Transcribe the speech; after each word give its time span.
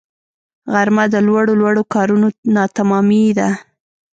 غرمه 0.71 1.05
د 1.13 1.15
لوړو 1.27 1.53
لوړو 1.61 1.83
کارونو 1.93 2.27
ناتمامی 2.55 3.25
ده 3.37 3.49